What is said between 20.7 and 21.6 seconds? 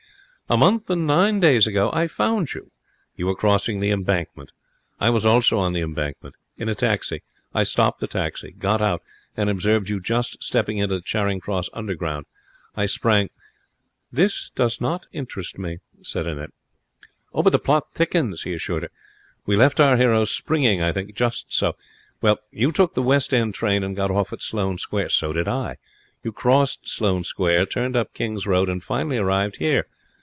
I think. Just